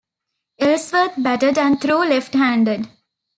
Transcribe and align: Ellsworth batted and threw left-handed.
Ellsworth 0.59 1.21
batted 1.21 1.59
and 1.59 1.79
threw 1.79 1.99
left-handed. 2.03 2.87